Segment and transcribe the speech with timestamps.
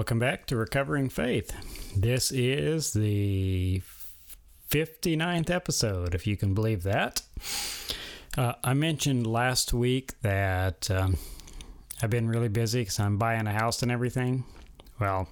[0.00, 1.54] Welcome back to Recovering Faith.
[1.94, 3.82] This is the
[4.70, 7.20] 59th episode, if you can believe that.
[8.34, 11.18] Uh, I mentioned last week that um,
[12.02, 14.44] I've been really busy because I'm buying a house and everything.
[14.98, 15.28] Well,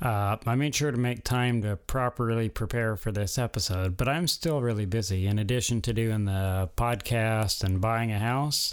[0.00, 4.26] uh, I made sure to make time to properly prepare for this episode, but I'm
[4.26, 5.26] still really busy.
[5.26, 8.72] In addition to doing the podcast and buying a house,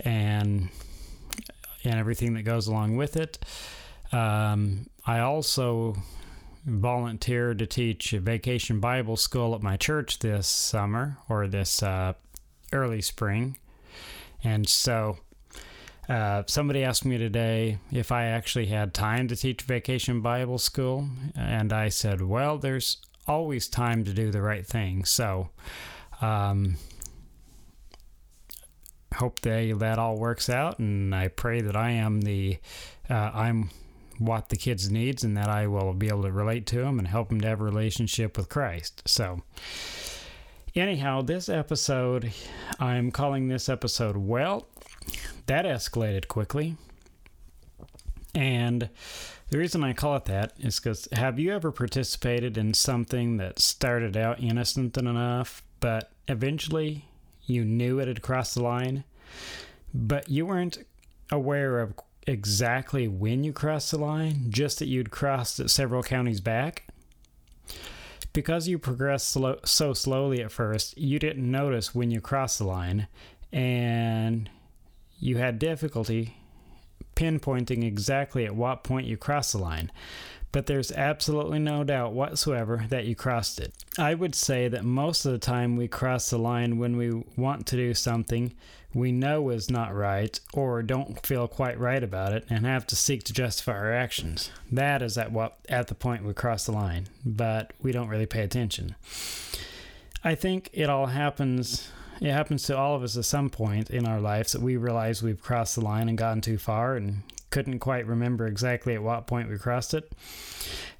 [0.00, 0.70] and
[1.84, 3.38] and everything that goes along with it.
[4.12, 5.96] Um, I also
[6.64, 12.12] volunteered to teach a vacation Bible school at my church this summer or this uh,
[12.72, 13.58] early spring.
[14.44, 15.18] And so
[16.08, 21.08] uh, somebody asked me today if I actually had time to teach vacation Bible school.
[21.34, 25.04] And I said, well, there's always time to do the right thing.
[25.04, 25.50] So,
[26.20, 26.76] um,
[29.14, 32.58] hope they that all works out, and I pray that I am the
[33.10, 33.70] uh, I'm
[34.26, 37.08] what the kids needs, and that I will be able to relate to them and
[37.08, 39.02] help them to have a relationship with Christ.
[39.06, 39.42] So.
[40.74, 42.32] Anyhow, this episode,
[42.80, 44.66] I'm calling this episode Well.
[45.44, 46.76] That escalated quickly.
[48.34, 48.88] And
[49.50, 53.58] the reason I call it that is because have you ever participated in something that
[53.58, 57.04] started out innocent enough, but eventually
[57.44, 59.04] you knew it had crossed the line,
[59.92, 60.78] but you weren't
[61.30, 61.92] aware of
[62.26, 66.84] exactly when you crossed the line, just that you'd crossed it several counties back.
[68.32, 72.64] Because you progressed slow, so slowly at first, you didn't notice when you crossed the
[72.64, 73.08] line,
[73.52, 74.48] and
[75.18, 76.36] you had difficulty
[77.14, 79.92] pinpointing exactly at what point you crossed the line
[80.52, 83.72] but there's absolutely no doubt whatsoever that you crossed it.
[83.98, 87.66] I would say that most of the time we cross the line when we want
[87.68, 88.52] to do something
[88.94, 92.96] we know is not right or don't feel quite right about it and have to
[92.96, 94.50] seek to justify our actions.
[94.70, 98.26] That is at what at the point we cross the line, but we don't really
[98.26, 98.94] pay attention.
[100.24, 104.06] I think it all happens it happens to all of us at some point in
[104.06, 107.80] our lives that we realize we've crossed the line and gotten too far and couldn't
[107.80, 110.12] quite remember exactly at what point we crossed it.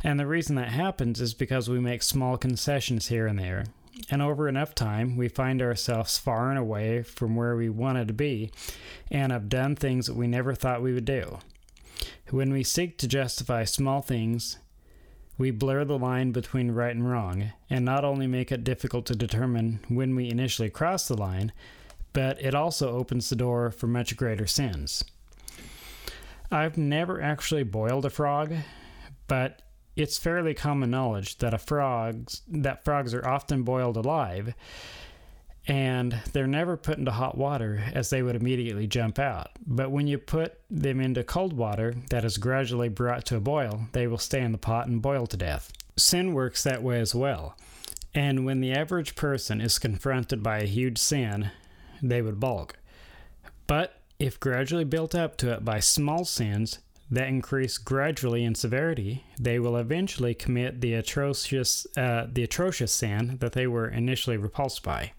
[0.02, 3.66] And the reason that happens is because we make small concessions here and there.
[4.10, 8.14] And over enough time, we find ourselves far and away from where we wanted to
[8.14, 8.50] be
[9.10, 11.38] and have done things that we never thought we would do.
[12.30, 14.58] When we seek to justify small things,
[15.38, 19.16] we blur the line between right and wrong, and not only make it difficult to
[19.16, 21.52] determine when we initially cross the line,
[22.12, 25.04] but it also opens the door for much greater sins.
[26.50, 28.54] I've never actually boiled a frog,
[29.26, 29.62] but
[29.96, 34.54] it's fairly common knowledge that frogs that frogs are often boiled alive
[35.66, 39.50] and they're never put into hot water as they would immediately jump out.
[39.64, 43.86] But when you put them into cold water that is gradually brought to a boil,
[43.92, 45.72] they will stay in the pot and boil to death.
[45.96, 47.56] Sin works that way as well.
[48.14, 51.50] And when the average person is confronted by a huge sin,
[52.02, 52.76] they would balk.
[53.66, 56.80] But if gradually built up to it by small sins
[57.12, 63.36] that increase gradually in severity, they will eventually commit the atrocious, uh, the atrocious sin
[63.40, 65.12] that they were initially repulsed by.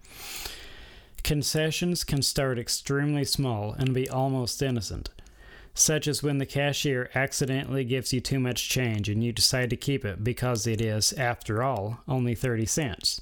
[1.22, 5.10] Concessions can start extremely small and be almost innocent,
[5.72, 9.76] such as when the cashier accidentally gives you too much change and you decide to
[9.76, 13.20] keep it because it is, after all, only 30 cents.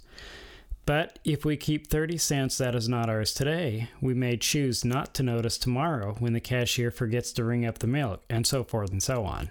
[0.84, 5.14] But if we keep 30 cents that is not ours today, we may choose not
[5.14, 8.90] to notice tomorrow when the cashier forgets to ring up the milk, and so forth
[8.90, 9.50] and so on.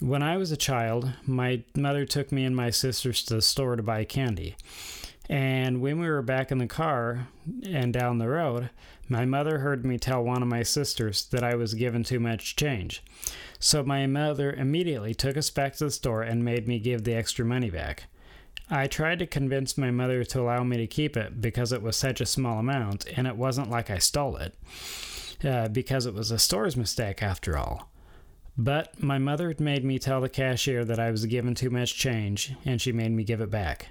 [0.00, 3.76] When I was a child, my mother took me and my sisters to the store
[3.76, 4.56] to buy candy.
[5.28, 7.28] And when we were back in the car
[7.64, 8.70] and down the road,
[9.08, 12.56] my mother heard me tell one of my sisters that I was given too much
[12.56, 13.02] change.
[13.58, 17.14] So my mother immediately took us back to the store and made me give the
[17.14, 18.04] extra money back.
[18.70, 21.96] I tried to convince my mother to allow me to keep it because it was
[21.96, 24.54] such a small amount, and it wasn't like I stole it,
[25.44, 27.90] uh, because it was a store's mistake after all.
[28.56, 31.96] But my mother had made me tell the cashier that I was given too much
[31.96, 33.88] change, and she made me give it back.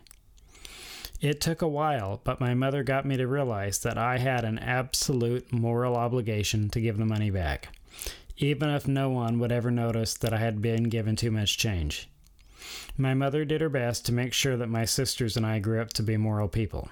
[1.19, 4.57] It took a while, but my mother got me to realize that I had an
[4.57, 7.69] absolute moral obligation to give the money back,
[8.38, 12.09] even if no one would ever notice that I had been given too much change.
[12.97, 15.94] My mother did her best to make sure that my sisters and I grew up
[15.94, 16.89] to be moral people.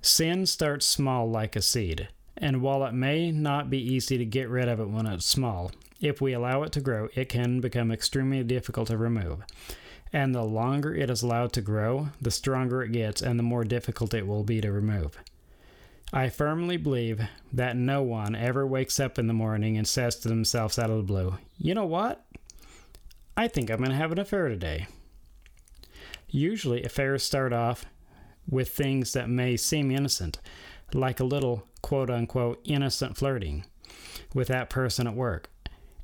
[0.00, 4.48] Sin starts small like a seed, and while it may not be easy to get
[4.48, 7.90] rid of it when it's small, if we allow it to grow, it can become
[7.90, 9.42] extremely difficult to remove.
[10.12, 13.64] And the longer it is allowed to grow, the stronger it gets and the more
[13.64, 15.18] difficult it will be to remove.
[16.12, 17.20] I firmly believe
[17.52, 20.96] that no one ever wakes up in the morning and says to themselves out of
[20.96, 22.24] the blue, You know what?
[23.38, 24.88] I think I'm going to have an affair today.
[26.28, 27.86] Usually, affairs start off
[28.50, 30.40] with things that may seem innocent,
[30.92, 33.64] like a little quote unquote innocent flirting
[34.34, 35.50] with that person at work.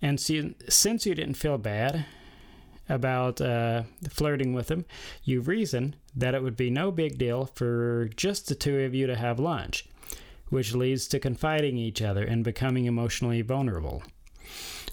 [0.01, 2.07] And since you didn't feel bad
[2.89, 4.85] about uh, flirting with him,
[5.25, 9.09] you reason that it would be no big deal for just the two of you
[9.09, 9.89] to have lunch,
[10.51, 14.05] which leads to confiding each other and becoming emotionally vulnerable.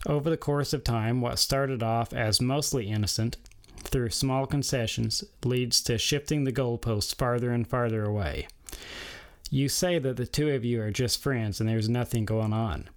[0.06, 3.38] Over the course of time, what started off as mostly innocent
[3.84, 8.48] through small concessions leads to shifting the goalposts farther and farther away.
[9.50, 12.90] You say that the two of you are just friends and there's nothing going on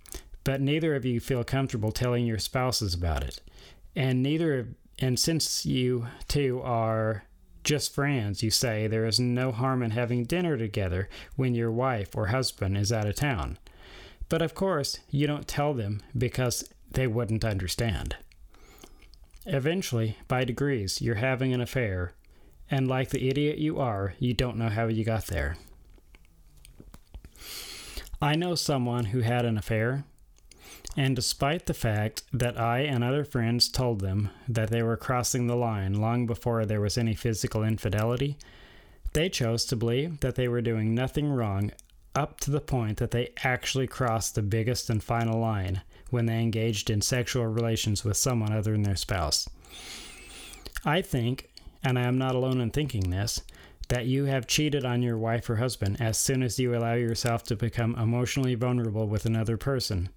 [0.44, 3.40] but neither of you feel comfortable telling your spouses about it.
[3.96, 4.68] And neither of,
[4.98, 7.24] and since you two are
[7.64, 12.14] just friends, you say there is no harm in having dinner together when your wife
[12.14, 13.58] or husband is out of town.
[14.28, 18.16] But of course, you don't tell them because they wouldn't understand.
[19.46, 22.14] Eventually, by degrees, you're having an affair,
[22.70, 25.56] and like the idiot you are, you don't know how you got there.
[28.22, 30.04] I know someone who had an affair
[30.96, 35.46] and despite the fact that I and other friends told them that they were crossing
[35.46, 38.36] the line long before there was any physical infidelity,
[39.12, 41.72] they chose to believe that they were doing nothing wrong
[42.14, 46.40] up to the point that they actually crossed the biggest and final line when they
[46.40, 49.48] engaged in sexual relations with someone other than their spouse.
[50.84, 51.50] I think,
[51.82, 53.40] and I am not alone in thinking this,
[53.88, 57.42] that you have cheated on your wife or husband as soon as you allow yourself
[57.44, 60.08] to become emotionally vulnerable with another person.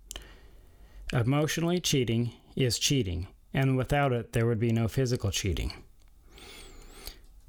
[1.13, 5.74] Emotionally cheating is cheating, and without it, there would be no physical cheating.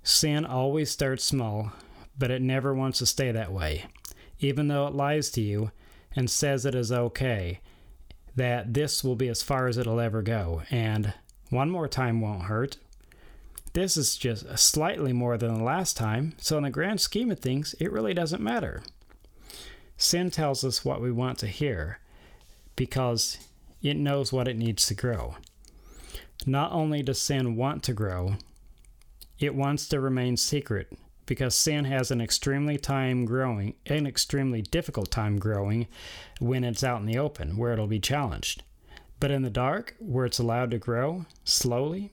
[0.02, 1.72] Sin always starts small,
[2.16, 3.84] but it never wants to stay that way.
[4.40, 5.70] Even though it lies to you
[6.14, 7.60] and says it is okay,
[8.38, 11.12] that this will be as far as it'll ever go, and
[11.50, 12.76] one more time won't hurt.
[13.72, 17.40] This is just slightly more than the last time, so in the grand scheme of
[17.40, 18.82] things, it really doesn't matter.
[19.96, 21.98] Sin tells us what we want to hear
[22.76, 23.38] because
[23.82, 25.36] it knows what it needs to grow.
[26.46, 28.36] Not only does sin want to grow,
[29.40, 30.92] it wants to remain secret
[31.28, 35.86] because sin has an extremely time growing, an extremely difficult time growing
[36.40, 38.64] when it's out in the open where it'll be challenged.
[39.20, 42.12] But in the dark, where it's allowed to grow slowly,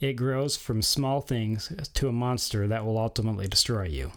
[0.00, 4.12] it grows from small things to a monster that will ultimately destroy you.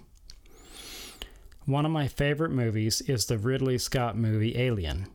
[1.66, 5.07] One of my favorite movies is the Ridley Scott movie Alien.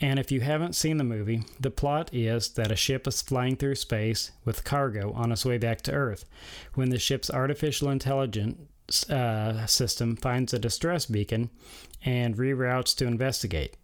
[0.00, 3.56] And if you haven't seen the movie, the plot is that a ship is flying
[3.56, 6.24] through space with cargo on its way back to Earth
[6.74, 11.50] when the ship's artificial intelligence uh, system finds a distress beacon
[12.04, 13.76] and reroutes to investigate.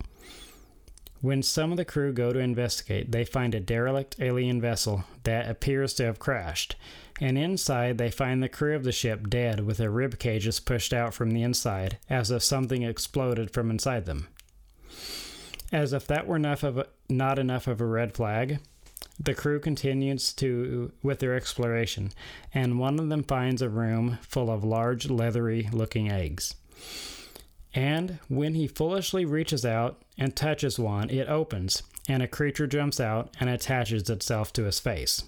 [1.21, 5.49] When some of the crew go to investigate, they find a derelict alien vessel that
[5.49, 6.77] appears to have crashed,
[7.19, 10.93] and inside they find the crew of the ship dead with their rib cages pushed
[10.93, 14.29] out from the inside as if something exploded from inside them.
[15.73, 18.59] As if that were enough of a, not enough of a red flag,
[19.19, 22.13] the crew continues to with their exploration,
[22.53, 26.55] and one of them finds a room full of large leathery looking eggs.
[27.75, 33.01] And when he foolishly reaches out and touches one, it opens, and a creature jumps
[33.01, 35.25] out and attaches itself to his face.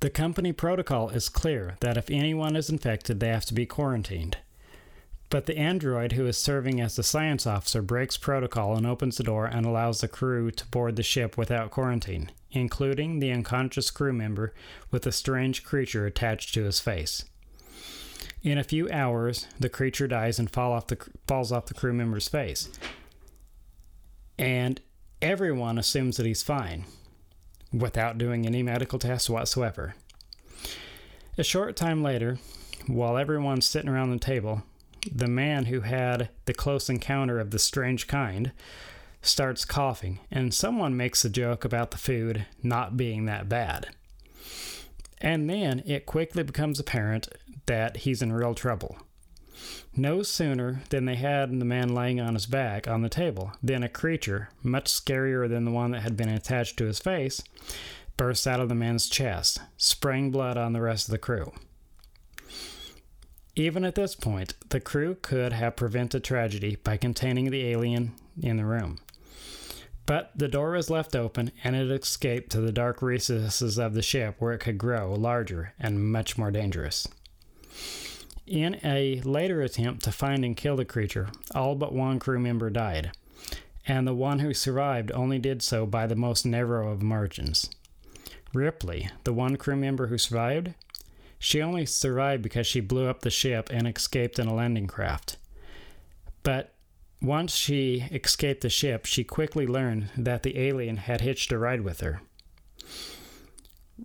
[0.00, 4.38] The company protocol is clear that if anyone is infected, they have to be quarantined.
[5.30, 9.22] But the android who is serving as the science officer breaks protocol and opens the
[9.22, 14.12] door and allows the crew to board the ship without quarantine, including the unconscious crew
[14.12, 14.52] member
[14.90, 17.24] with a strange creature attached to his face.
[18.42, 21.92] In a few hours, the creature dies and fall off the, falls off the crew
[21.92, 22.68] member's face.
[24.36, 24.80] And
[25.22, 26.86] everyone assumes that he's fine,
[27.72, 29.94] without doing any medical tests whatsoever.
[31.38, 32.38] A short time later,
[32.88, 34.62] while everyone's sitting around the table,
[35.10, 38.52] the man who had the close encounter of the strange kind
[39.22, 43.88] starts coughing, and someone makes a joke about the food not being that bad.
[45.20, 47.28] And then it quickly becomes apparent
[47.66, 48.96] that he's in real trouble.
[49.94, 53.82] No sooner than they had the man laying on his back on the table than
[53.82, 57.42] a creature, much scarier than the one that had been attached to his face,
[58.16, 61.52] burst out of the man's chest, spraying blood on the rest of the crew.
[63.60, 68.56] Even at this point, the crew could have prevented tragedy by containing the alien in
[68.56, 68.98] the room.
[70.06, 74.00] But the door was left open and it escaped to the dark recesses of the
[74.00, 77.06] ship where it could grow larger and much more dangerous.
[78.46, 82.70] In a later attempt to find and kill the creature, all but one crew member
[82.70, 83.12] died,
[83.86, 87.68] and the one who survived only did so by the most narrow of margins.
[88.54, 90.72] Ripley, the one crew member who survived,
[91.40, 95.38] she only survived because she blew up the ship and escaped in a landing craft.
[96.42, 96.74] But
[97.22, 101.80] once she escaped the ship, she quickly learned that the alien had hitched a ride
[101.80, 102.20] with her.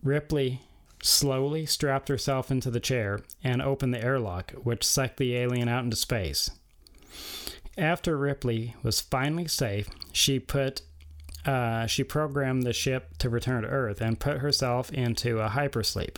[0.01, 0.61] Ripley
[1.03, 5.83] slowly strapped herself into the chair and opened the airlock, which sucked the alien out
[5.83, 6.51] into space.
[7.77, 10.81] After Ripley was finally safe, she put
[11.45, 16.17] uh, she programmed the ship to return to Earth and put herself into a hypersleep.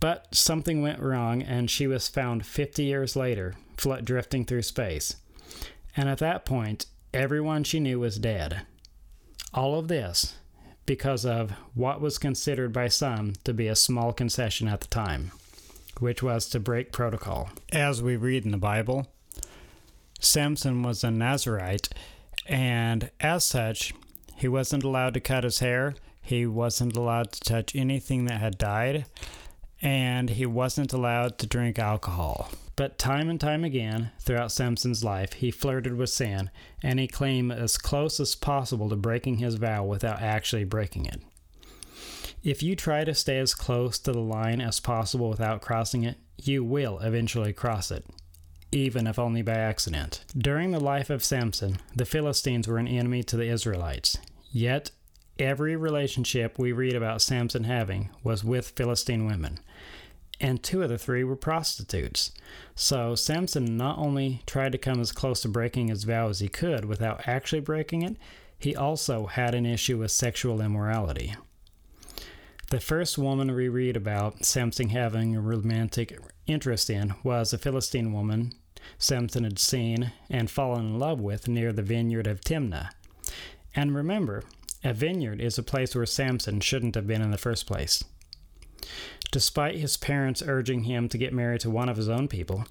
[0.00, 5.16] But something went wrong, and she was found 50 years later, drifting through space.
[5.96, 8.62] And at that point, everyone she knew was dead.
[9.52, 10.36] All of this
[10.86, 15.30] because of what was considered by some to be a small concession at the time,
[16.00, 17.50] which was to break protocol.
[17.72, 19.06] As we read in the Bible,
[20.18, 21.90] Samson was a Nazarite,
[22.46, 23.94] and as such,
[24.36, 28.58] he wasn't allowed to cut his hair, he wasn't allowed to touch anything that had
[28.58, 29.06] died,
[29.82, 32.50] and he wasn't allowed to drink alcohol.
[32.76, 36.50] But time and time again, throughout Samson's life, he flirted with sin,
[36.82, 41.20] and he came as close as possible to breaking his vow without actually breaking it.
[42.42, 46.16] If you try to stay as close to the line as possible without crossing it,
[46.42, 48.06] you will eventually cross it,
[48.72, 50.24] even if only by accident.
[50.36, 54.16] During the life of Samson, the Philistines were an enemy to the Israelites.
[54.50, 54.90] Yet,
[55.40, 59.58] every relationship we read about Samson having was with Philistine women
[60.40, 62.32] and two of the three were prostitutes.
[62.74, 66.48] So Samson not only tried to come as close to breaking his vow as he
[66.48, 68.16] could without actually breaking it,
[68.58, 71.34] he also had an issue with sexual immorality.
[72.70, 78.12] The first woman we read about Samson having a romantic interest in was a Philistine
[78.12, 78.52] woman
[78.98, 82.90] Samson had seen and fallen in love with near the vineyard of Timnah.
[83.74, 84.42] And remember,
[84.82, 88.02] a vineyard is a place where Samson shouldn't have been in the first place.
[89.30, 92.64] Despite his parents urging him to get married to one of his own people,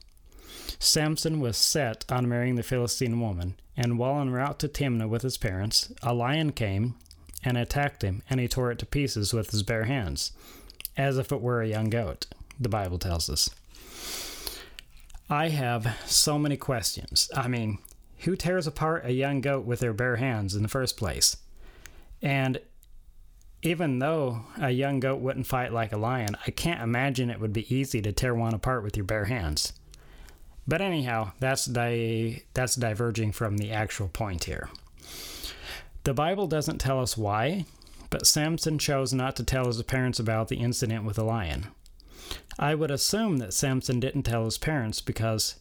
[0.79, 5.21] Samson was set on marrying the Philistine woman, and while en route to Timnah with
[5.21, 6.95] his parents, a lion came
[7.43, 10.31] and attacked him, and he tore it to pieces with his bare hands,
[10.97, 12.27] as if it were a young goat,
[12.59, 13.49] the Bible tells us.
[15.29, 17.29] I have so many questions.
[17.35, 17.77] I mean,
[18.19, 21.37] who tears apart a young goat with their bare hands in the first place?
[22.21, 22.59] And
[23.61, 27.53] even though a young goat wouldn't fight like a lion, I can't imagine it would
[27.53, 29.73] be easy to tear one apart with your bare hands.
[30.67, 34.69] But anyhow, that's di- that's diverging from the actual point here.
[36.03, 37.65] The Bible doesn't tell us why,
[38.09, 41.67] but Samson chose not to tell his parents about the incident with the lion.
[42.57, 45.55] I would assume that Samson didn't tell his parents because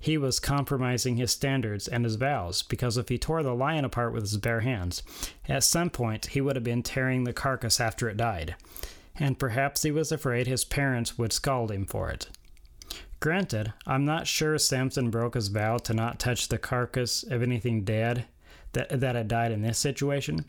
[0.00, 4.14] he was compromising his standards and his vows, because if he tore the lion apart
[4.14, 5.02] with his bare hands,
[5.46, 8.56] at some point he would have been tearing the carcass after it died,
[9.14, 12.28] and perhaps he was afraid his parents would scald him for it.
[13.20, 17.84] Granted, I'm not sure Samson broke his vow to not touch the carcass of anything
[17.84, 18.24] dead
[18.72, 20.46] that, that had died in this situation,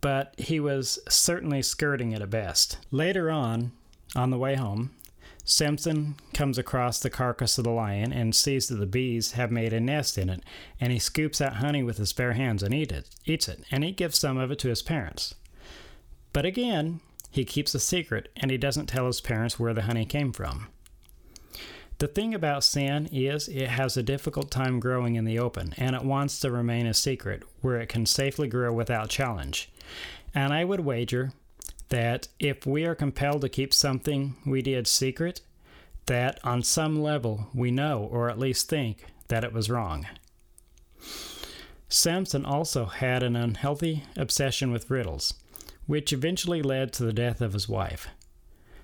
[0.00, 2.78] but he was certainly skirting it at best.
[2.92, 3.72] Later on,
[4.14, 4.92] on the way home,
[5.50, 9.72] Samson comes across the carcass of the lion and sees that the bees have made
[9.72, 10.44] a nest in it,
[10.80, 13.82] and he scoops out honey with his bare hands and eat it, eats it, and
[13.82, 15.34] he gives some of it to his parents.
[16.32, 17.00] But again,
[17.32, 20.68] he keeps a secret and he doesn't tell his parents where the honey came from.
[21.98, 25.96] The thing about sin is it has a difficult time growing in the open, and
[25.96, 29.68] it wants to remain a secret where it can safely grow without challenge.
[30.32, 31.32] And I would wager
[31.90, 35.42] that if we are compelled to keep something we did secret,
[36.06, 40.06] that on some level we know, or at least think, that it was wrong.
[41.88, 45.34] Samson also had an unhealthy obsession with riddles,
[45.86, 48.08] which eventually led to the death of his wife.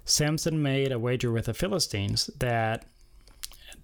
[0.04, 2.84] Samson made a wager with the Philistines that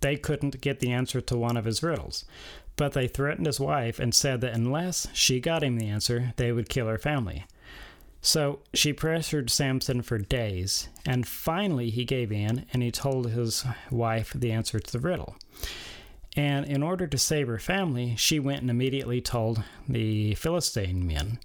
[0.01, 2.25] they couldn't get the answer to one of his riddles,
[2.77, 6.51] but they threatened his wife and said that unless she got him the answer, they
[6.51, 7.45] would kill her family.
[8.25, 13.65] So she pressured Samson for days, and finally he gave in and he told his
[13.91, 15.37] wife the answer to the riddle.
[16.37, 21.41] And in order to save her family, she went and immediately told the Philistine men.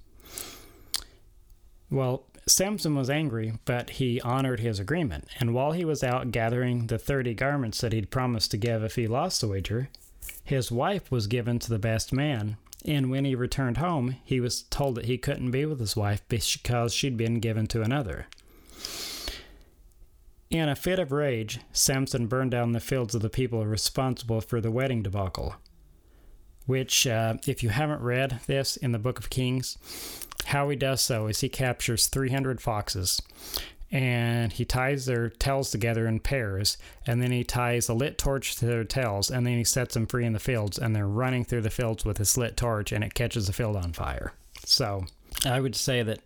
[1.90, 5.28] Well, Samson was angry, but he honored his agreement.
[5.40, 8.96] And while he was out gathering the 30 garments that he'd promised to give if
[8.96, 9.90] he lost the wager,
[10.44, 12.56] his wife was given to the best man.
[12.88, 16.22] And when he returned home, he was told that he couldn't be with his wife
[16.30, 18.28] because she'd been given to another.
[20.50, 24.62] In a fit of rage, Samson burned down the fields of the people responsible for
[24.62, 25.56] the wedding debacle.
[26.66, 29.78] Which, uh, if you haven't read this in the Book of Kings,
[30.46, 33.22] how he does so is he captures 300 foxes
[33.92, 38.56] and he ties their tails together in pairs and then he ties a lit torch
[38.58, 41.46] to their tails and then he sets them free in the fields and they're running
[41.46, 44.34] through the fields with his lit torch and it catches the field on fire.
[44.66, 45.06] So
[45.46, 46.20] I would say that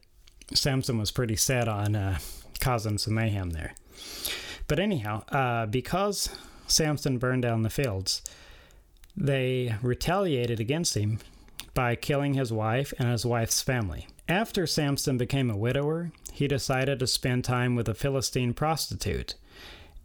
[0.54, 2.18] Samson was pretty set on uh,
[2.60, 3.74] causing some mayhem there.
[4.68, 6.30] But anyhow, uh, because
[6.68, 8.24] Samson burned down the fields,
[9.16, 11.20] they retaliated against him
[11.74, 14.08] by killing his wife and his wife's family.
[14.32, 19.36] After Samson became a widower, he decided to spend time with a Philistine prostitute.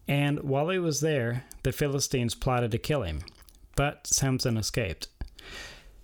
[0.09, 3.21] And while he was there, the Philistines plotted to kill him,
[3.77, 5.07] but Samson escaped.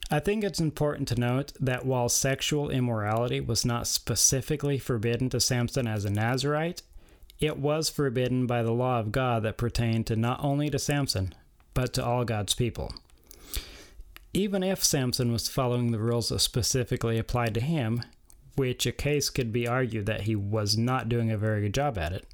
[0.08, 5.40] I think it's important to note that while sexual immorality was not specifically forbidden to
[5.40, 6.82] Samson as a Nazarite,
[7.40, 11.34] it was forbidden by the law of God that pertained to not only to Samson,
[11.74, 12.94] but to all God's people.
[14.32, 18.02] Even if Samson was following the rules that specifically applied to him,
[18.56, 21.96] which a case could be argued that he was not doing a very good job
[21.98, 22.26] at it,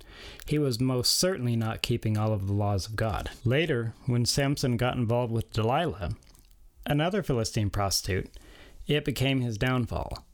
[0.47, 3.31] he was most certainly not keeping all of the laws of God.
[3.45, 6.11] Later, when Samson got involved with Delilah,
[6.87, 8.29] another Philistine prostitute,
[8.87, 10.25] it became his downfall.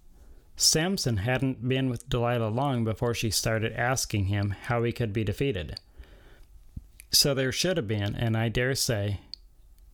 [0.56, 5.24] Samson hadn't been with Delilah long before she started asking him how he could be
[5.24, 5.80] defeated.
[7.10, 9.20] So there should have been, and I dare say,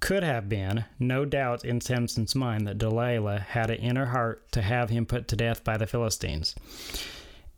[0.00, 4.50] could have been, no doubt in Samson's mind that Delilah had it in her heart
[4.52, 6.54] to have him put to death by the Philistines.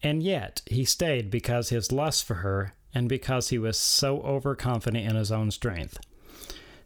[0.03, 5.09] And yet he stayed because his lust for her and because he was so overconfident
[5.09, 5.99] in his own strength.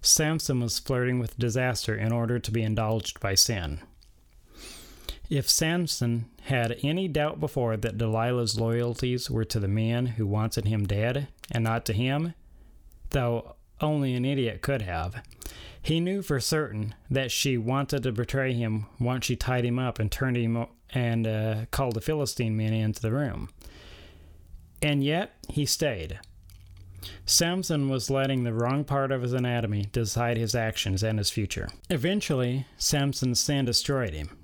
[0.03, 3.81] Samson was flirting with disaster in order to be indulged by sin.
[5.29, 10.67] If Samson had any doubt before that Delilah's loyalties were to the man who wanted
[10.67, 12.35] him dead and not to him,
[13.11, 15.23] though only an idiot could have,
[15.81, 19.99] he knew for certain that she wanted to betray him once she tied him up
[19.99, 23.49] and turned him and uh, called the Philistine men into the room.
[24.83, 26.19] And yet he stayed.
[27.25, 31.69] Samson was letting the wrong part of his anatomy decide his actions and his future.
[31.89, 34.37] Eventually, Samson's sin destroyed him,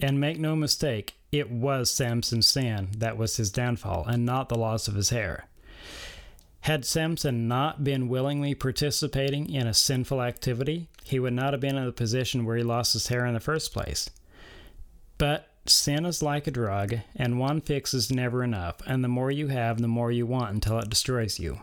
[0.00, 4.58] and make no mistake, it was Samson's sin that was his downfall, and not the
[4.58, 5.46] loss of his hair.
[6.66, 11.76] Had Samson not been willingly participating in a sinful activity, he would not have been
[11.76, 14.10] in the position where he lost his hair in the first place.
[15.16, 19.30] But sin is like a drug, and one fix is never enough, and the more
[19.30, 21.60] you have, the more you want until it destroys you.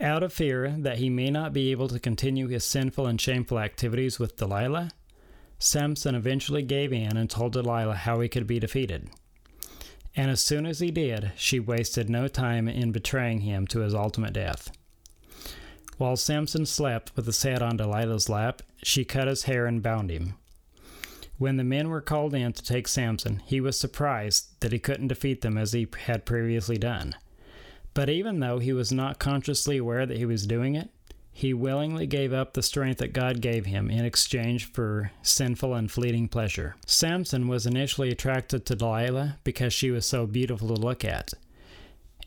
[0.00, 3.58] Out of fear that he may not be able to continue his sinful and shameful
[3.58, 4.92] activities with Delilah,
[5.58, 9.10] Samson eventually gave in and told Delilah how he could be defeated.
[10.16, 13.94] And as soon as he did, she wasted no time in betraying him to his
[13.94, 14.70] ultimate death.
[15.98, 20.10] While Samson slept with his head on Delilah's lap, she cut his hair and bound
[20.10, 20.34] him.
[21.38, 25.08] When the men were called in to take Samson, he was surprised that he couldn't
[25.08, 27.14] defeat them as he had previously done.
[27.94, 30.90] But even though he was not consciously aware that he was doing it,
[31.32, 35.90] he willingly gave up the strength that God gave him in exchange for sinful and
[35.90, 36.76] fleeting pleasure.
[36.86, 41.32] Samson was initially attracted to Delilah because she was so beautiful to look at.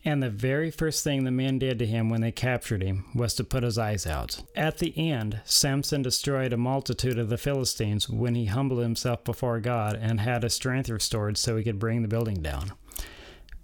[0.06, 3.34] And the very first thing the men did to him when they captured him was
[3.34, 4.42] to put his eyes out.
[4.54, 9.60] At the end, Samson destroyed a multitude of the Philistines when he humbled himself before
[9.60, 12.72] God and had his strength restored so he could bring the building down.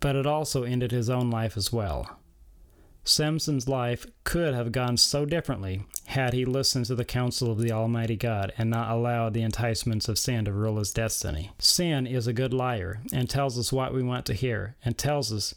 [0.00, 2.19] But it also ended his own life as well.
[3.04, 7.72] Samson's life could have gone so differently had he listened to the counsel of the
[7.72, 11.50] Almighty God and not allowed the enticements of sin to rule his destiny.
[11.58, 15.32] Sin is a good liar and tells us what we want to hear and tells
[15.32, 15.54] us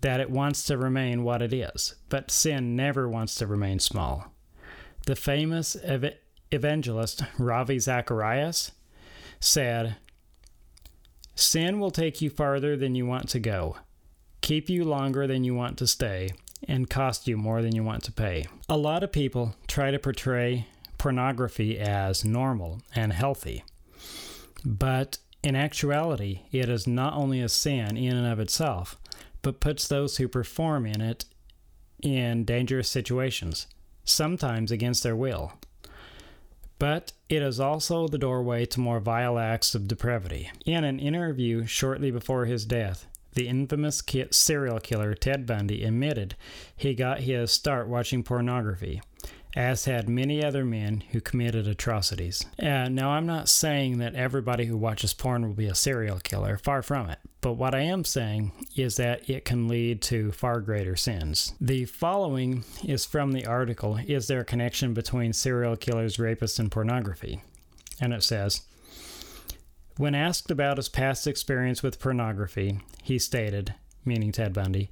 [0.00, 4.32] that it wants to remain what it is, but sin never wants to remain small.
[5.06, 6.14] The famous ev-
[6.50, 8.72] evangelist Ravi Zacharias
[9.40, 9.96] said,
[11.34, 13.78] Sin will take you farther than you want to go,
[14.40, 16.30] keep you longer than you want to stay,
[16.68, 18.46] and cost you more than you want to pay.
[18.68, 20.66] A lot of people try to portray
[20.98, 23.64] pornography as normal and healthy.
[24.64, 28.96] But In actuality, it is not only a sin in and of itself,
[29.42, 31.26] but puts those who perform in it
[32.02, 33.66] in dangerous situations,
[34.04, 35.52] sometimes against their will.
[36.78, 40.50] But it is also the doorway to more vile acts of depravity.
[40.64, 46.34] In an interview shortly before his death, the infamous serial killer Ted Bundy admitted
[46.76, 49.00] he got his start watching pornography
[49.56, 52.44] as had many other men who committed atrocities.
[52.60, 56.58] Uh, now, I'm not saying that everybody who watches porn will be a serial killer,
[56.58, 57.18] far from it.
[57.40, 61.54] But what I am saying is that it can lead to far greater sins.
[61.60, 66.70] The following is from the article Is There a Connection Between Serial Killers, Rapists, and
[66.70, 67.42] Pornography?
[68.00, 68.62] And it says,
[69.96, 74.90] when asked about his past experience with pornography, he stated, meaning Ted Bundy,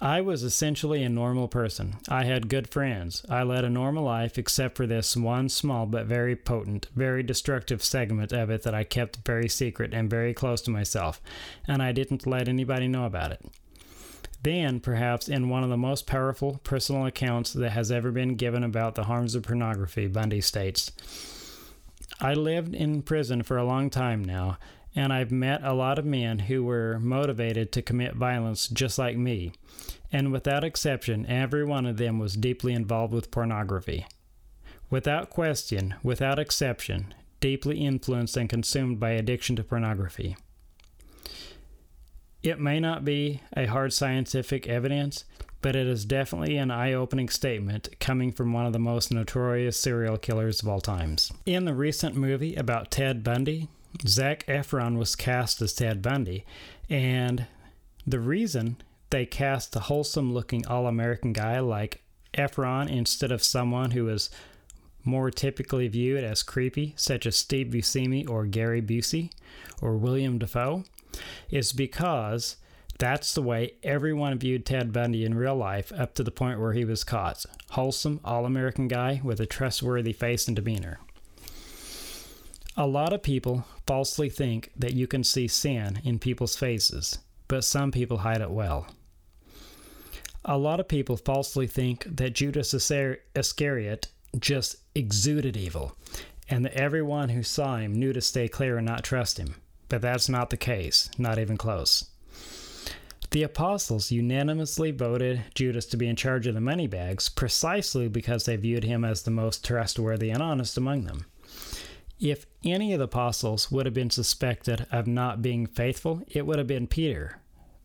[0.00, 1.96] I was essentially a normal person.
[2.08, 3.24] I had good friends.
[3.28, 7.82] I led a normal life except for this one small but very potent, very destructive
[7.82, 11.20] segment of it that I kept very secret and very close to myself,
[11.66, 13.44] and I didn't let anybody know about it.
[14.44, 18.62] Then, perhaps in one of the most powerful personal accounts that has ever been given
[18.62, 20.92] about the harms of pornography, Bundy states,
[22.20, 24.58] I lived in prison for a long time now,
[24.94, 29.16] and I've met a lot of men who were motivated to commit violence just like
[29.16, 29.52] me.
[30.10, 34.06] And without exception, every one of them was deeply involved with pornography.
[34.90, 40.36] Without question, without exception, deeply influenced and consumed by addiction to pornography.
[42.42, 45.24] It may not be a hard scientific evidence,
[45.60, 49.78] but it is definitely an eye opening statement coming from one of the most notorious
[49.78, 51.32] serial killers of all times.
[51.46, 53.68] In the recent movie about Ted Bundy,
[54.06, 56.44] Zac Efron was cast as Ted Bundy,
[56.88, 57.46] and
[58.06, 58.76] the reason
[59.10, 62.02] they cast a wholesome looking all American guy like
[62.34, 64.30] Efron instead of someone who is
[65.04, 69.30] more typically viewed as creepy, such as Steve Buscemi or Gary Busey
[69.80, 70.84] or William Dafoe,
[71.50, 72.56] is because
[72.98, 76.72] that's the way everyone viewed Ted Bundy in real life up to the point where
[76.72, 77.46] he was caught.
[77.70, 80.98] Wholesome, all American guy with a trustworthy face and demeanor.
[82.76, 87.64] A lot of people falsely think that you can see sin in people's faces, but
[87.64, 88.86] some people hide it well.
[90.44, 95.96] A lot of people falsely think that Judas Iscariot just exuded evil,
[96.48, 99.56] and that everyone who saw him knew to stay clear and not trust him.
[99.88, 102.04] But that's not the case, not even close.
[103.30, 108.44] The apostles unanimously voted Judas to be in charge of the money bags precisely because
[108.44, 111.26] they viewed him as the most trustworthy and honest among them.
[112.18, 116.58] If any of the apostles would have been suspected of not being faithful, it would
[116.58, 117.38] have been Peter,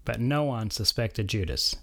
[0.06, 1.76] but no one suspected Judas.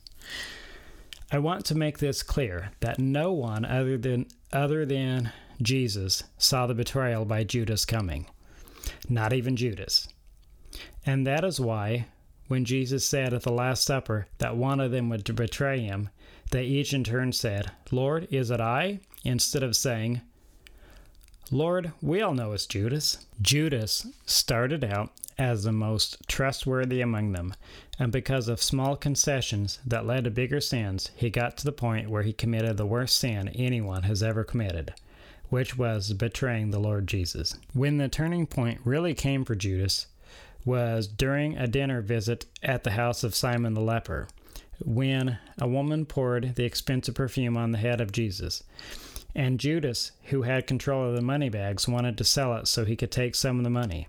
[1.30, 6.66] I want to make this clear that no one other than other than Jesus saw
[6.66, 8.26] the betrayal by Judas coming.
[9.08, 10.08] Not even Judas.
[11.06, 12.06] And that is why
[12.48, 16.08] when Jesus said at the last supper that one of them would betray him,
[16.50, 20.20] they each in turn said, "Lord, is it I?" instead of saying,
[21.52, 23.26] Lord, we all know it's Judas.
[23.40, 27.54] Judas started out as the most trustworthy among them,
[27.98, 32.10] and because of small concessions that led to bigger sins, he got to the point
[32.10, 34.94] where he committed the worst sin anyone has ever committed,
[35.50, 37.56] which was betraying the Lord Jesus.
[37.74, 40.06] When the turning point really came for Judas
[40.64, 44.28] was during a dinner visit at the house of Simon the leper,
[44.84, 48.62] when a woman poured the expensive perfume on the head of Jesus.
[49.34, 52.96] And Judas, who had control of the money bags, wanted to sell it so he
[52.96, 54.08] could take some of the money.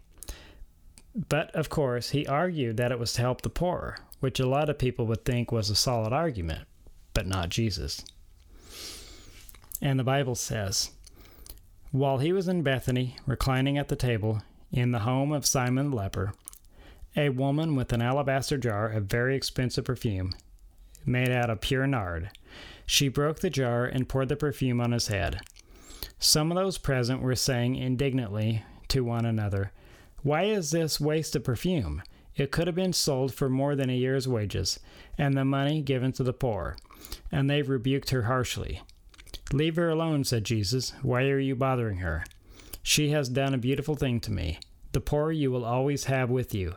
[1.29, 4.69] But of course, he argued that it was to help the poor, which a lot
[4.69, 6.67] of people would think was a solid argument,
[7.13, 8.03] but not Jesus.
[9.81, 10.91] And the Bible says,
[11.91, 15.97] While he was in Bethany, reclining at the table in the home of Simon the
[15.97, 16.33] leper,
[17.17, 20.33] a woman with an alabaster jar of very expensive perfume,
[21.05, 22.29] made out of pure nard,
[22.85, 25.41] she broke the jar and poured the perfume on his head.
[26.17, 29.73] Some of those present were saying indignantly to one another,
[30.23, 32.03] Why is this waste of perfume?
[32.37, 34.79] It could have been sold for more than a year's wages,
[35.17, 36.77] and the money given to the poor.
[37.33, 38.81] And they rebuked her harshly.
[39.53, 40.93] Leave her alone, said Jesus.
[41.01, 42.23] Why are you bothering her?
[42.83, 44.59] She has done a beautiful thing to me.
[44.93, 46.75] The poor you will always have with you,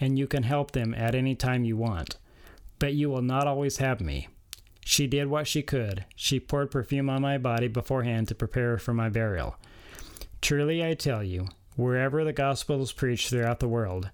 [0.00, 2.16] and you can help them at any time you want.
[2.78, 4.28] But you will not always have me.
[4.84, 6.04] She did what she could.
[6.16, 9.56] She poured perfume on my body beforehand to prepare for my burial.
[10.40, 14.10] Truly I tell you, wherever the gospel is preached throughout the world,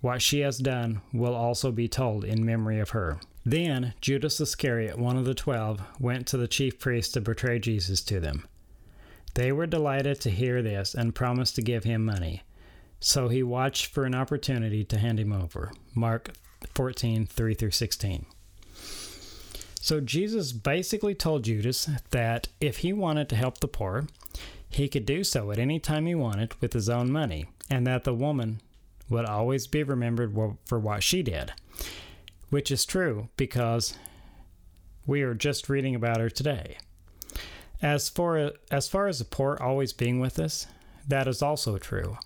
[0.00, 3.18] what she has done will also be told in memory of her.
[3.50, 8.02] Then Judas Iscariot, one of the twelve, went to the chief priests to betray Jesus
[8.02, 8.46] to them.
[9.32, 12.42] They were delighted to hear this and promised to give him money.
[13.00, 15.72] So he watched for an opportunity to hand him over.
[15.94, 16.32] Mark
[16.74, 18.26] 14, 3 through 16.
[19.80, 24.08] So Jesus basically told Judas that if he wanted to help the poor,
[24.68, 28.04] he could do so at any time he wanted with his own money, and that
[28.04, 28.60] the woman
[29.08, 31.54] would always be remembered for what she did.
[32.50, 33.94] Which is true because
[35.06, 36.78] we are just reading about her today.
[37.80, 40.66] As far as far as the poor always being with us,
[41.06, 42.18] that is also true.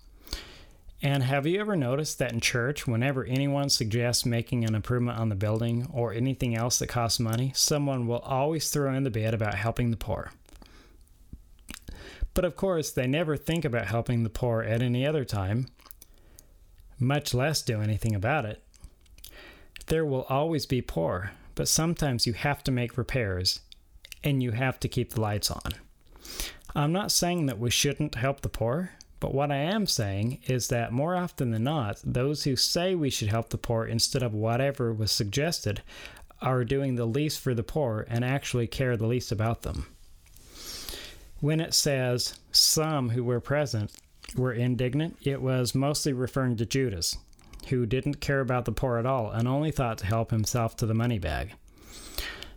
[1.01, 5.27] And have you ever noticed that in church, whenever anyone suggests making an improvement on
[5.27, 9.33] the building or anything else that costs money, someone will always throw in the bit
[9.33, 10.31] about helping the poor?
[12.33, 15.67] But of course, they never think about helping the poor at any other time,
[16.97, 18.63] much less do anything about it.
[19.87, 23.61] There will always be poor, but sometimes you have to make repairs
[24.23, 25.73] and you have to keep the lights on.
[26.75, 28.91] I'm not saying that we shouldn't help the poor.
[29.23, 33.09] But what I am saying is that more often than not, those who say we
[33.09, 35.81] should help the poor instead of whatever was suggested
[36.41, 39.87] are doing the least for the poor and actually care the least about them.
[41.39, 43.93] When it says some who were present
[44.35, 47.17] were indignant, it was mostly referring to Judas,
[47.65, 50.85] who didn't care about the poor at all and only thought to help himself to
[50.85, 51.53] the money bag.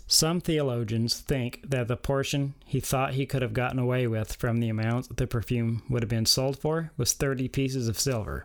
[0.09, 4.61] Some theologians think that the portion he thought he could have gotten away with from
[4.61, 8.45] the amount the perfume would have been sold for was 30 pieces of silver.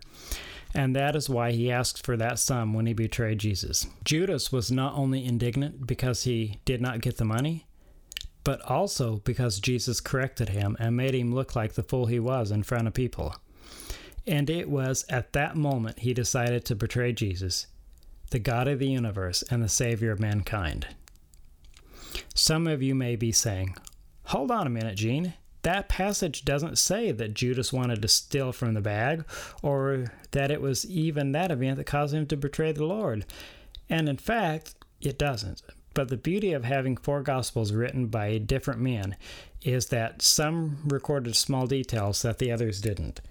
[0.74, 3.86] And that is why he asked for that sum when he betrayed Jesus.
[4.04, 7.68] Judas was not only indignant because he did not get the money,
[8.44, 12.50] but also because Jesus corrected him and made him look like the fool he was
[12.50, 13.36] in front of people.
[14.28, 17.68] And it was at that moment he decided to betray Jesus,
[18.30, 20.88] the God of the universe and the Savior of mankind.
[22.34, 23.76] Some of you may be saying,
[24.26, 25.34] Hold on a minute, Gene.
[25.64, 29.26] That passage doesn't say that Judas wanted to steal from the bag,
[29.62, 33.26] or that it was even that event that caused him to betray the Lord.
[33.90, 35.62] And in fact, it doesn't.
[35.94, 39.16] But the beauty of having four Gospels written by different men
[39.62, 43.22] is that some recorded small details that the others didn't.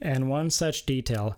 [0.00, 1.36] And one such detail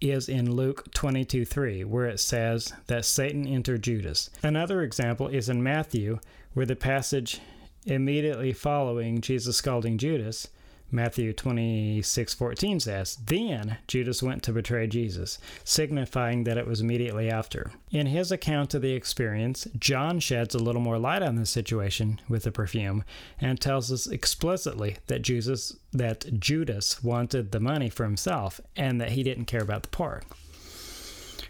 [0.00, 4.30] is in Luke 22 3, where it says that Satan entered Judas.
[4.42, 6.18] Another example is in Matthew,
[6.54, 7.40] where the passage
[7.86, 10.48] immediately following Jesus scalding Judas
[10.92, 17.70] Matthew 26:14 says, "Then Judas went to betray Jesus, signifying that it was immediately after."
[17.90, 22.20] In his account of the experience, John sheds a little more light on the situation
[22.28, 23.04] with the perfume
[23.40, 29.12] and tells us explicitly that Jesus that Judas wanted the money for himself and that
[29.12, 30.22] he didn't care about the poor.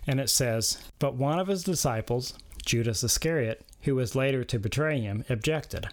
[0.06, 5.00] And it says, "But one of his disciples, Judas Iscariot, who was later to betray
[5.00, 5.88] him, objected."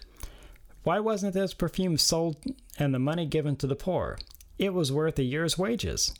[0.88, 2.36] Why wasn't this perfume sold
[2.78, 4.16] and the money given to the poor?
[4.58, 6.14] It was worth a year's wages.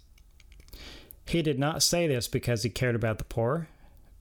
[1.26, 3.68] He did not say this because he cared about the poor,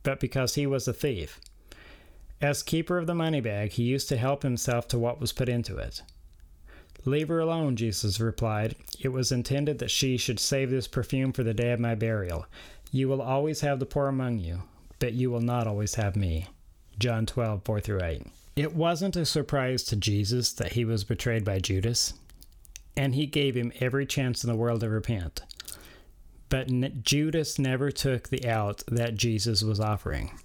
[0.03, 1.41] but because he was a thief.
[2.39, 5.49] As keeper of the money bag, he used to help himself to what was put
[5.49, 6.01] into it.
[7.03, 8.77] Leave her alone, Jesus replied.
[9.01, 12.45] It was intended that she should save this perfume for the day of my burial.
[12.89, 14.63] You will always have the poor among you,
[14.99, 16.47] but you will not always have me.
[16.97, 18.27] John 12, 4 through 8.
[18.57, 22.15] It wasn't a surprise to Jesus that he was betrayed by Judas,
[22.95, 25.43] and he gave him every chance in the world to repent.
[26.49, 30.39] But Judas never took the out that Jesus was offering.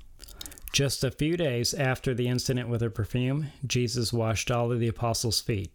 [0.75, 4.88] Just a few days after the incident with the perfume, Jesus washed all of the
[4.88, 5.72] apostles' feet,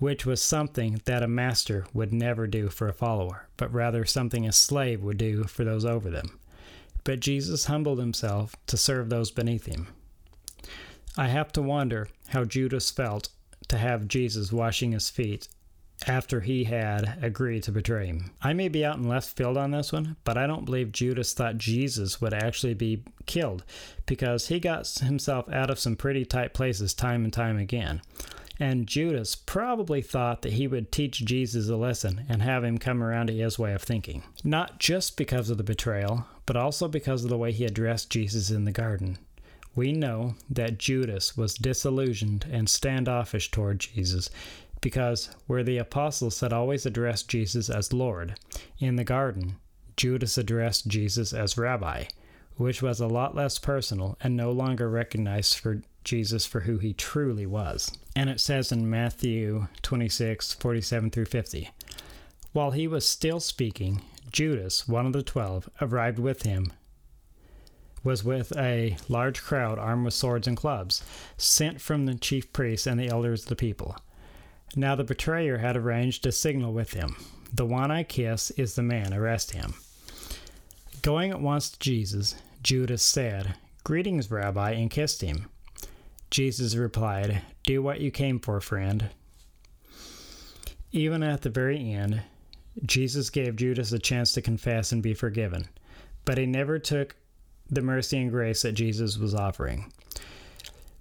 [0.00, 4.44] which was something that a master would never do for a follower, but rather something
[4.44, 6.40] a slave would do for those over them.
[7.04, 9.86] But Jesus humbled himself to serve those beneath him.
[11.16, 13.28] I have to wonder how Judas felt
[13.68, 15.48] to have Jesus washing his feet
[16.08, 18.32] after he had agreed to betray him.
[18.42, 21.32] I may be out in left field on this one, but I don't believe Judas
[21.32, 23.64] thought Jesus would actually be killed
[24.06, 28.02] because he got himself out of some pretty tight places time and time again.
[28.58, 33.02] And Judas probably thought that he would teach Jesus a lesson and have him come
[33.02, 34.22] around to his way of thinking.
[34.44, 38.50] Not just because of the betrayal, but also because of the way he addressed Jesus
[38.50, 39.18] in the garden
[39.74, 44.30] we know that Judas was disillusioned and standoffish toward Jesus
[44.80, 48.38] because where the apostles had always addressed Jesus as Lord,
[48.78, 49.56] in the garden,
[49.96, 52.04] Judas addressed Jesus as Rabbi,
[52.56, 56.92] which was a lot less personal and no longer recognized for Jesus for who he
[56.92, 57.90] truly was.
[58.14, 61.70] And it says in Matthew 26 47 through 50
[62.52, 66.72] While he was still speaking, Judas, one of the twelve, arrived with him
[68.04, 71.02] was with a large crowd armed with swords and clubs,
[71.36, 73.96] sent from the chief priests and the elders of the people.
[74.76, 77.16] Now the betrayer had arranged a signal with him.
[77.52, 79.74] The one I kiss is the man, arrest him.
[81.02, 85.48] Going at once to Jesus, Judas said, Greetings, Rabbi, and kissed him.
[86.30, 89.10] Jesus replied, Do what you came for, friend.
[90.90, 92.22] Even at the very end,
[92.84, 95.68] Jesus gave Judas a chance to confess and be forgiven,
[96.24, 97.14] but he never took
[97.70, 99.92] the mercy and grace that Jesus was offering.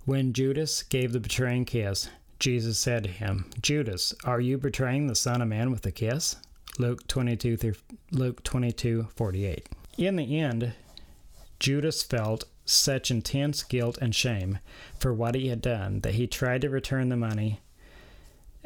[0.05, 5.15] When Judas gave the betraying kiss, Jesus said to him, Judas, are you betraying the
[5.15, 6.35] Son of Man with a kiss?
[6.79, 7.75] Luke 22 through
[8.11, 9.69] Luke 22 48.
[9.97, 10.73] In the end,
[11.59, 14.59] Judas felt such intense guilt and shame
[14.99, 17.61] for what he had done that he tried to return the money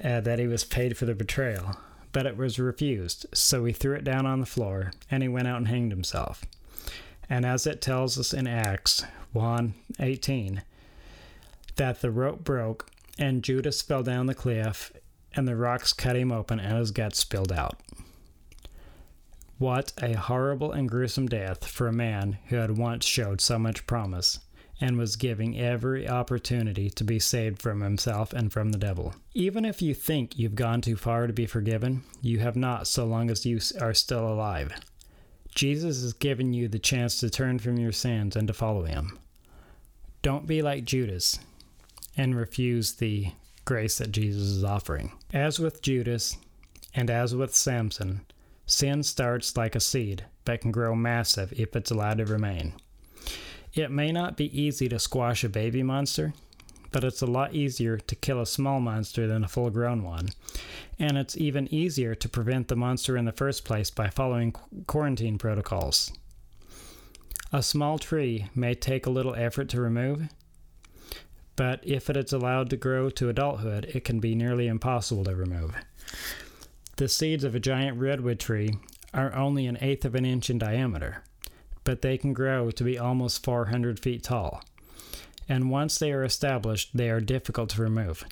[0.04, 1.78] uh, that he was paid for the betrayal,
[2.12, 5.48] but it was refused, so he threw it down on the floor and he went
[5.48, 6.44] out and hanged himself.
[7.30, 10.64] And as it tells us in Acts 1 18,
[11.76, 14.94] that the rope broke and Judas fell down the cliff
[15.34, 17.80] and the rocks cut him open and his guts spilled out.
[19.58, 23.88] What a horrible and gruesome death for a man who had once showed so much
[23.88, 24.40] promise
[24.80, 29.16] and was giving every opportunity to be saved from himself and from the devil.
[29.34, 33.06] Even if you think you've gone too far to be forgiven, you have not so
[33.06, 34.72] long as you are still alive.
[35.58, 39.18] Jesus has given you the chance to turn from your sins and to follow him.
[40.22, 41.40] Don't be like Judas
[42.16, 43.32] and refuse the
[43.66, 45.14] grace that Jesus is offering.
[45.34, 46.38] As with Judas
[46.94, 48.22] and as with Samson,
[48.68, 52.74] sin starts like a seed but can grow massive if it's allowed to remain.
[53.74, 56.36] It may not be easy to squash a baby monster,
[56.92, 60.30] but it's a lot easier to kill a small monster than a full grown one.
[61.00, 64.54] And it's even easier to prevent the monster in the first place by following
[64.88, 66.12] quarantine protocols.
[67.54, 70.28] A small tree may take a little effort to remove,
[71.56, 75.36] but if it is allowed to grow to adulthood, it can be nearly impossible to
[75.36, 75.76] remove.
[76.98, 78.78] The seeds of a giant redwood tree
[79.14, 81.24] are only an eighth of an inch in diameter,
[81.84, 84.62] but they can grow to be almost 400 feet tall.
[85.50, 88.26] And once they are established, they are difficult to remove.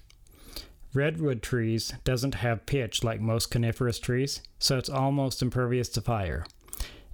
[0.94, 6.46] Redwood trees doesn't have pitch like most coniferous trees, so it's almost impervious to fire.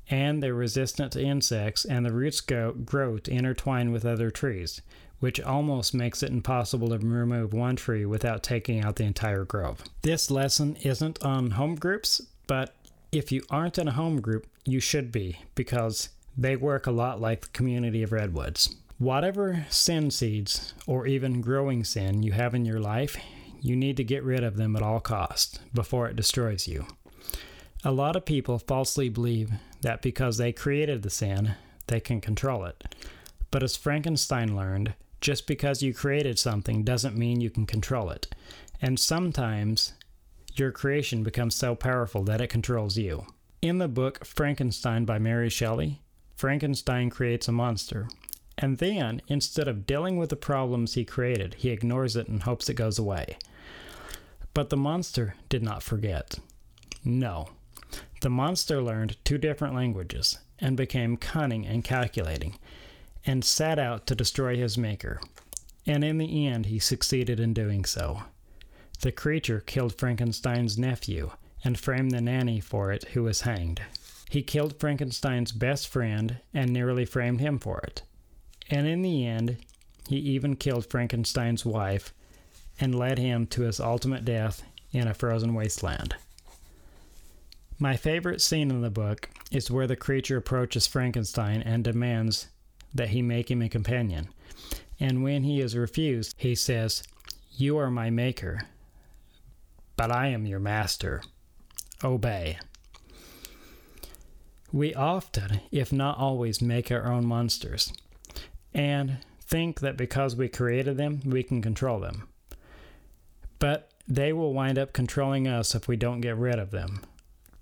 [0.09, 4.81] And they're resistant to insects, and the roots go, grow to intertwine with other trees,
[5.19, 9.83] which almost makes it impossible to remove one tree without taking out the entire grove.
[10.01, 12.75] This lesson isn't on home groups, but
[13.11, 17.19] if you aren't in a home group, you should be, because they work a lot
[17.21, 18.75] like the community of redwoods.
[19.01, 23.17] Whatever sin seeds, or even growing sin, you have in your life,
[23.59, 26.85] you need to get rid of them at all costs before it destroys you.
[27.83, 29.49] A lot of people falsely believe
[29.81, 31.55] that because they created the sin,
[31.87, 32.93] they can control it.
[33.49, 38.27] But as Frankenstein learned, just because you created something doesn't mean you can control it.
[38.83, 39.93] And sometimes
[40.53, 43.25] your creation becomes so powerful that it controls you.
[43.63, 46.03] In the book Frankenstein by Mary Shelley,
[46.35, 48.07] Frankenstein creates a monster.
[48.61, 52.69] And then, instead of dealing with the problems he created, he ignores it and hopes
[52.69, 53.37] it goes away.
[54.53, 56.37] But the monster did not forget.
[57.03, 57.49] No.
[58.21, 62.59] The monster learned two different languages and became cunning and calculating
[63.25, 65.19] and set out to destroy his maker.
[65.87, 68.21] And in the end, he succeeded in doing so.
[69.01, 71.31] The creature killed Frankenstein's nephew
[71.63, 73.81] and framed the nanny for it, who was hanged.
[74.29, 78.03] He killed Frankenstein's best friend and nearly framed him for it.
[78.71, 79.57] And in the end,
[80.07, 82.13] he even killed Frankenstein's wife
[82.79, 86.15] and led him to his ultimate death in a frozen wasteland.
[87.77, 92.47] My favorite scene in the book is where the creature approaches Frankenstein and demands
[92.93, 94.29] that he make him a companion.
[94.99, 97.03] And when he is refused, he says,
[97.51, 98.61] You are my maker,
[99.97, 101.21] but I am your master.
[102.03, 102.57] Obey.
[104.71, 107.91] We often, if not always, make our own monsters
[108.73, 112.27] and think that because we created them, we can control them.
[113.59, 117.01] But they will wind up controlling us if we don't get rid of them,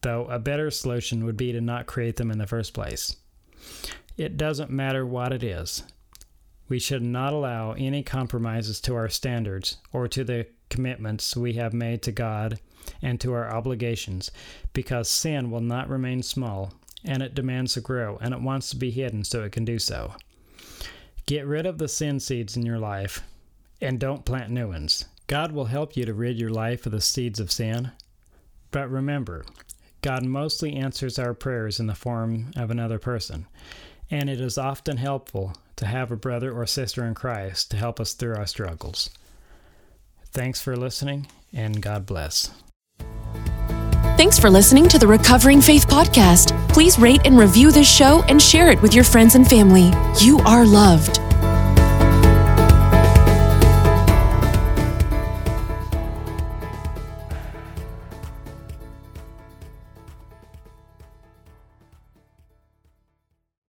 [0.02, 3.18] though a better solution would be to not create them in the first place.
[4.18, 5.84] It doesn't matter what it is.
[6.68, 11.74] We should not allow any compromises to our standards or to the commitments we have
[11.74, 12.60] made to God
[13.02, 14.32] and to our obligations,
[14.74, 18.76] because sin will not remain small, and it demands to grow, and it wants to
[18.76, 20.14] be hidden so it can do so.
[21.30, 23.22] Get rid of the sin seeds in your life,
[23.80, 25.06] and don't plant new ones.
[25.28, 27.92] God will help you to rid your life of the seeds of sin.
[28.72, 29.46] But remember,
[30.02, 33.46] God mostly answers our prayers in the form of another person
[34.12, 38.00] and it is often helpful to have a brother or sister in Christ to help
[38.00, 39.10] us through our struggles.
[40.32, 42.52] Thanks for listening, and God bless.
[44.20, 46.52] Thanks for listening to the Recovering Faith Podcast.
[46.68, 49.94] Please rate and review this show and share it with your friends and family.
[50.20, 51.29] You are loved.